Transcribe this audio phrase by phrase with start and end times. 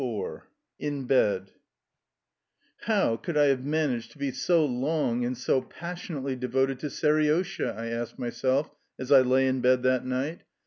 [0.01, 0.41] XXIV
[0.79, 1.51] IN BED
[2.85, 7.75] "How could I have managed to be so long and so passionately devoted to Seriosha?"
[7.77, 10.41] I asked myself as I lay in bed that night.